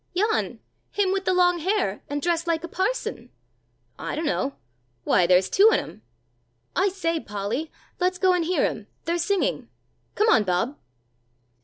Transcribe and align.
"Yon. 0.15 0.59
Him 0.89 1.11
with 1.11 1.25
the 1.25 1.31
long 1.35 1.59
hair, 1.59 2.01
and 2.09 2.23
dressed 2.23 2.47
like 2.47 2.63
a 2.63 2.67
parson." 2.67 3.29
"I 3.99 4.15
dunno. 4.15 4.55
Why 5.03 5.27
there's 5.27 5.47
two 5.47 5.69
on 5.71 5.77
'em." 5.77 6.01
"I 6.75 6.89
say, 6.89 7.19
Polly, 7.19 7.71
let's 7.99 8.17
go 8.17 8.33
and 8.33 8.43
hear 8.43 8.65
'em, 8.65 8.87
they're 9.05 9.19
singing. 9.19 9.69
Come 10.15 10.27
on, 10.29 10.43
Bob." 10.43 10.75